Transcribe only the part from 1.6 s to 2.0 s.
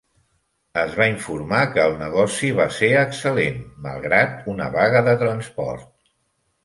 que el